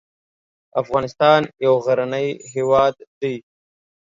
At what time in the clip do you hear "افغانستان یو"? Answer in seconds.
0.81-1.73